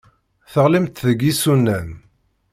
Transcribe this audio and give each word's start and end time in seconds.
Teɣlimt 0.51 1.01
deg 1.07 1.19
yisunan. 1.23 1.89